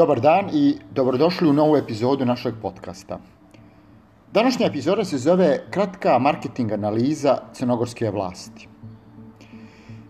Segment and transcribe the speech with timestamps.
[0.00, 3.18] Dobar dan i dobrodošli u novu epizodu našeg podcasta.
[4.32, 8.68] Današnja epizoda se zove Kratka marketing analiza crnogorske vlasti.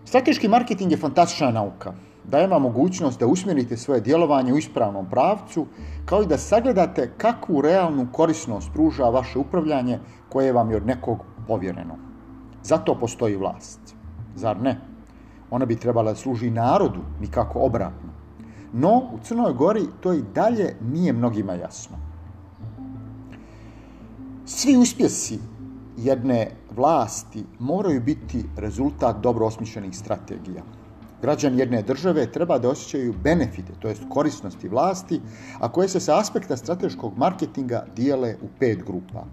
[0.05, 1.93] Strateški marketing je fantastična nauka.
[2.23, 5.65] Daje vam mogućnost da usmjerite svoje djelovanje u ispravnom pravcu,
[6.05, 9.99] kao i da sagledate kakvu realnu korisnost pruža vaše upravljanje
[10.29, 11.97] koje vam je od nekog povjereno.
[12.63, 13.95] Zato postoji vlast.
[14.35, 14.79] Zar ne?
[15.49, 18.10] Ona bi trebala služi narodu, nikako obratno.
[18.73, 21.97] No, u Crnoj Gori to i dalje nije mnogima jasno.
[24.45, 25.39] Svi uspjesi
[25.97, 30.63] jedne vlasti moraju biti rezultat dobro osmišljenih strategija.
[31.21, 35.21] Građani jedne države treba da osjećaju benefite, to jest korisnosti vlasti,
[35.59, 39.25] a koje se sa aspekta strateškog marketinga dijele u pet grupa.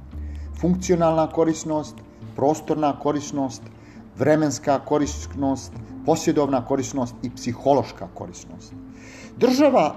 [0.60, 1.94] Funkcionalna korisnost,
[2.36, 3.62] prostorna korisnost,
[4.18, 5.72] vremenska korisnost,
[6.06, 8.72] posjedovna korisnost i psihološka korisnost.
[9.36, 9.94] Država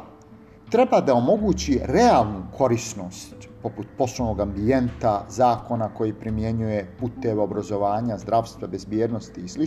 [0.70, 9.42] treba da omogući realnu korisnost poput poslovnog ambijenta, zakona koji primjenjuje puteve obrazovanja, zdravstva, bezbjednosti
[9.42, 9.64] i sl.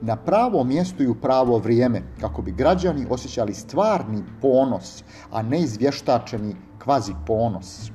[0.00, 5.60] na pravo mjesto i u pravo vrijeme, kako bi građani osjećali stvarni ponos, a ne
[5.60, 7.90] izvještačeni kvazi ponos.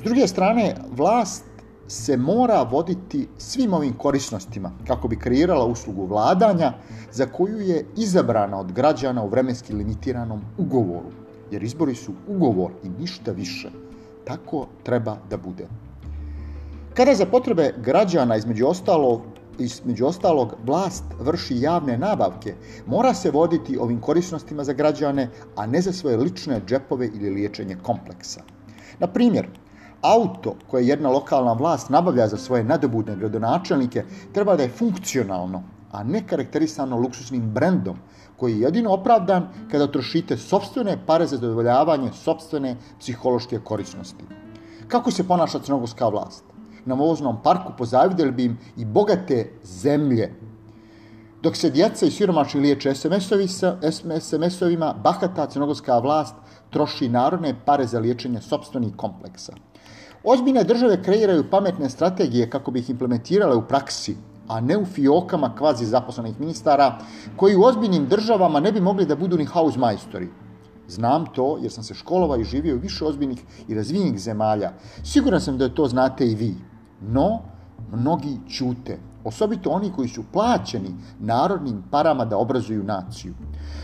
[0.00, 1.44] S druge strane, vlast
[1.88, 6.72] se mora voditi svim ovim korisnostima kako bi kreirala uslugu vladanja
[7.12, 11.10] za koju je izabrana od građana u vremenski limitiranom ugovoru.
[11.50, 13.70] Jer izbori su ugovor i ništa više.
[14.24, 15.66] Tako treba da bude.
[16.94, 19.22] Kada za potrebe građana između ostalog,
[19.58, 22.54] između ostalog vlast vrši javne nabavke,
[22.86, 27.76] mora se voditi ovim korisnostima za građane, a ne za svoje lične džepove ili liječenje
[27.82, 28.42] kompleksa.
[28.98, 29.48] Na primjer,
[30.02, 36.02] auto koje jedna lokalna vlast nabavlja za svoje nadobudne gradonačelnike treba da je funkcionalno, a
[36.02, 37.96] ne karakterisano luksusnim brendom,
[38.36, 44.24] koji je jedino opravdan kada trošite sobstvene pare za zadovoljavanje sobstvene psihološke korisnosti.
[44.88, 46.44] Kako se ponaša crnogorska vlast?
[46.84, 50.34] Na voznom parku pozavidjeli bi im i bogate zemlje.
[51.42, 52.94] Dok se djeca i siromaši liječe
[54.20, 56.34] SMS-ovima, bahata crnogorska vlast
[56.70, 59.52] troši narodne pare za liječenje sobstvenih kompleksa.
[60.24, 64.16] Ozbiljne države kreiraju pametne strategije kako bi ih implementirale u praksi,
[64.48, 66.98] a ne u fiokama kvazi zaposlenih ministara,
[67.36, 70.28] koji u ozbiljnim državama ne bi mogli da budu ni house majstori.
[70.88, 74.72] Znam to jer sam se školova i živio u više ozbiljnih i razvijenih zemalja.
[75.04, 76.54] Siguran sam da to znate i vi.
[77.00, 77.38] No,
[77.92, 78.98] mnogi ćute
[79.28, 83.34] osobito oni koji su plaćeni narodnim parama da obrazuju naciju.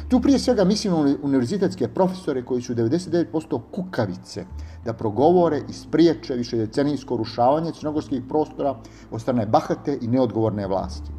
[0.09, 4.45] Tu prije svega mislim na univerzitetske profesore koji su 99% kukavice
[4.85, 8.75] da progovore i spriječe više decenijsko rušavanje crnogorskih prostora
[9.11, 11.11] od strane bahate i neodgovorne vlasti.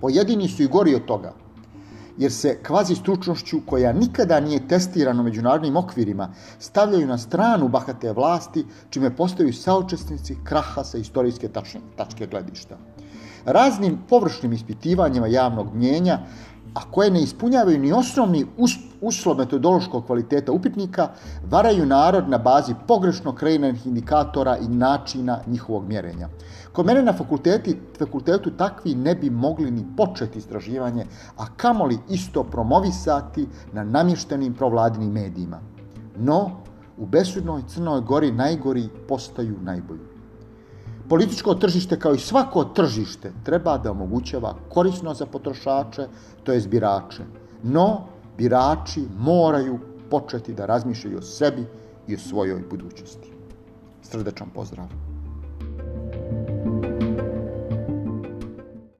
[0.00, 1.32] Pojedini su i gori od toga,
[2.18, 6.28] jer se kvazi stručnošću koja nikada nije testirana u međunarodnim okvirima
[6.58, 12.78] stavljaju na stranu bahate vlasti, čime postaju saučesnici kraha sa istorijske tačne, tačke gledišta
[13.44, 16.18] raznim površnim ispitivanjima javnog mnjenja,
[16.74, 18.46] a koje ne ispunjavaju ni osnovni
[19.00, 21.08] uslov metodološkog kvaliteta upitnika,
[21.50, 26.28] varaju narod na bazi pogrešno kreiranih indikatora i načina njihovog mjerenja.
[26.72, 32.44] Kod mene na fakulteti, fakultetu takvi ne bi mogli ni početi istraživanje, a kamoli isto
[32.44, 35.60] promovisati na namještenim provladinim medijima.
[36.16, 36.50] No,
[36.98, 40.11] u besudnoj Crnoj Gori najgori postaju najbolji.
[41.12, 46.06] Političko tržište kao i svako tržište treba da omogućava korisno za potrošače,
[46.44, 47.22] to je birače.
[47.62, 48.08] No,
[48.38, 49.78] birači moraju
[50.10, 51.66] početi da razmišljaju o sebi
[52.08, 53.32] i o svojoj budućnosti.
[54.02, 55.11] Srdečan pozdrav!